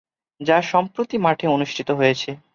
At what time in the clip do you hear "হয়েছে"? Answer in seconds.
1.91-2.29